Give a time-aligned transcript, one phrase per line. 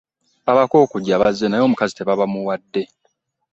[0.51, 2.81] Abako okujja bazze naye omukazi tebaamubawadde.